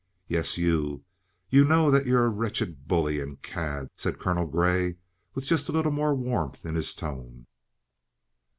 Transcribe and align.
"Yes, 0.27 0.57
you. 0.57 1.05
You 1.51 1.63
know 1.63 1.91
that 1.91 2.07
you're 2.07 2.25
a 2.25 2.29
wretched 2.29 2.87
bully 2.87 3.19
and 3.19 3.39
cad," 3.43 3.87
said 3.95 4.17
Colonel 4.17 4.47
Grey, 4.47 4.95
with 5.35 5.45
just 5.45 5.69
a 5.69 5.73
little 5.73 5.91
more 5.91 6.15
warmth 6.15 6.65
in 6.65 6.73
his 6.73 6.95
tone. 6.95 7.45